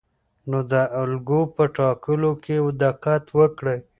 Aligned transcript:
نو 0.49 0.59
د 0.71 0.73
الګو 1.01 1.41
په 1.55 1.63
ټاکلو 1.75 2.31
کې 2.43 2.55
دقت 2.83 3.23
وکړئ. 3.37 3.79